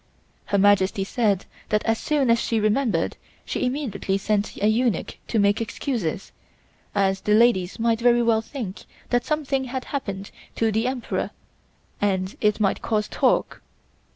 Her 0.45 0.57
Majesty 0.57 1.03
said 1.03 1.45
that 1.69 1.85
as 1.85 1.99
soon 1.99 2.31
as 2.31 2.39
she 2.41 2.59
remembered, 2.59 3.17
she 3.45 3.63
immediately 3.67 4.17
sent 4.17 4.57
a 4.57 4.65
eunuch 4.67 5.19
to 5.27 5.37
make 5.37 5.61
excuses, 5.61 6.31
as 6.95 7.21
the 7.21 7.35
ladies 7.35 7.77
might 7.77 8.01
very 8.01 8.23
well 8.23 8.41
think 8.41 8.85
that 9.11 9.25
something 9.25 9.65
had 9.65 9.85
happened 9.93 10.31
to 10.55 10.71
the 10.71 10.87
Emperor 10.87 11.29
and 12.01 12.35
it 12.41 12.59
might 12.59 12.81
cause 12.81 13.07
talk. 13.07 13.61